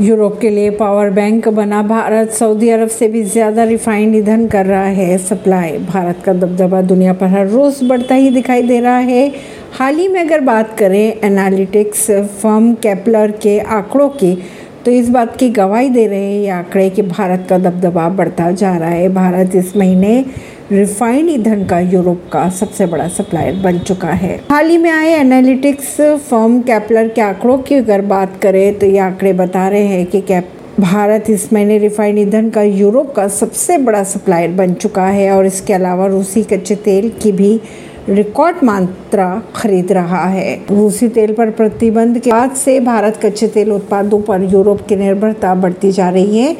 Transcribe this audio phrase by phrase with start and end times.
[0.00, 4.66] Europe के लिए power bank बना। भारत सऊदी अरब से भी ज़्यादा रिफाइंड ईंधन कर
[4.66, 8.98] रहा है। सप्लाई। भारत का दबदबा दुनिया पर हर रोज़ बढ़ता ही दिखाई दे रहा
[8.98, 9.28] है।
[9.72, 14.36] हाल ही में अगर बात करें एनालिटिक्स फर्म कैपलर के आंकड़ों की
[14.84, 18.50] तो इस बात की गवाही दे रहे हैं, ये आंकड़े कि भारत का दबदबा बढ़ता
[18.52, 20.24] जा रहा है। भारत इस महीने
[20.72, 25.08] रिफाइंड ईंधन का यूरोप का सबसे बड़ा सप्लायर बन चुका है। हाल ही में आए
[25.10, 25.90] एनालिटिक्स
[26.28, 30.20] फर्म कैपलर के आंकड़ों की अगर बात करें तो ये आंकड़े बता रहे हैं कि
[30.20, 30.48] कैप
[30.80, 35.46] भारत इस महीने रिफाइंड ईंधन का यूरोप का सबसे बड़ा सप्लायर बन चुका है और
[35.46, 37.60] इसके अलावा रूसी कच्चे तेल की भी
[38.08, 43.72] रिकॉर्ड मात्रा खरीद रहा है। रूसी तेल पर प्रतिबंध के बाद से भारत कच्चे तेल
[43.72, 46.56] उत्पादों पर यूरोप की निर्भरता बढ़ती जा रही है।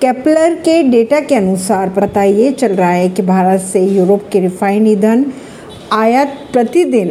[0.00, 4.40] केपलर के डेटा के अनुसार पता ये चल रहा है कि भारत से यूरोप के
[4.40, 5.24] रिफाइंड ईंधन
[5.92, 7.10] आयात प्रतिदिन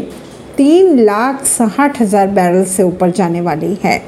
[0.57, 4.01] तीन लाख साठ हज़ार बैरल से ऊपर जाने वाली है,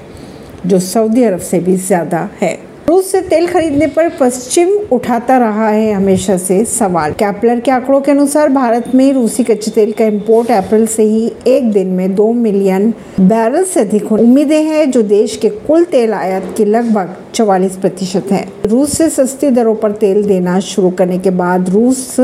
[0.65, 5.67] जो सऊदी अरब से भी ज़्यादा है। रूस से तेल खरीदने पर पश्चिम उठाता रहा
[5.69, 10.05] है हमेशा से सवाल। कैपलर के आंकड़ों के अनुसार भारत में रूसी कच्चे तेल का
[10.05, 15.01] इंपोर्ट अप्रैल से ही एक दिन में दो मिलियन बैरल से अधिक उम्मीदें हैं, जो
[15.01, 19.91] देश के कुल तेल आयात के लगभग चवालीस प्रतिशत है। रूस से सस्ती दरों पर
[19.91, 22.15] तेल देना शुरू करने के बाद रूस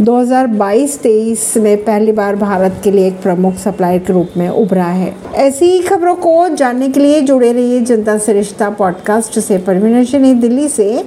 [0.00, 5.14] 2022-23 में पहली बार भारत के लिए एक प्रमुख सप्लायर के रूप में उभरा है।
[5.34, 10.40] ऐसी ही खबरों को जानने के लिए जुड़े रहिए जनता सरिश्ता रिश्ता पॉडकास्ट से। परवीन
[10.40, 11.00] दिल्ली से।